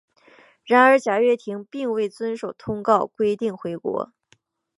[0.65, 4.11] 然而贾跃亭并未遵守通告规定回国。